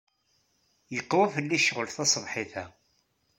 [0.95, 2.65] Yeqwa fell-i ccɣel taṣebḥit-a.